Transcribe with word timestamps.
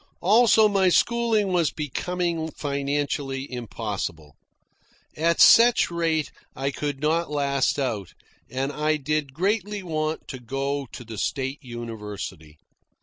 Also, 0.23 0.67
my 0.67 0.89
schooling 0.89 1.49
was 1.49 1.69
becoming 1.69 2.49
financially 2.49 3.45
impossible. 3.53 4.35
At 5.15 5.39
such 5.39 5.91
rate 5.91 6.31
I 6.55 6.71
could 6.71 6.99
not 7.01 7.29
last 7.29 7.77
out, 7.77 8.15
and 8.49 8.71
I 8.71 8.97
did 8.97 9.31
greatly 9.35 9.83
want 9.83 10.27
to 10.29 10.39
go 10.39 10.87
to 10.91 11.03
the 11.03 11.19
state 11.19 11.59
university. 11.63 12.57